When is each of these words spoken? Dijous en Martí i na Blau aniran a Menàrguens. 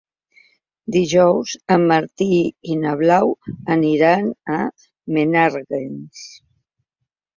Dijous 0.95 1.51
en 1.75 1.83
Martí 1.91 2.27
i 2.75 2.77
na 2.85 2.95
Blau 3.01 3.33
aniran 3.75 4.33
a 4.57 4.59
Menàrguens. 5.19 6.25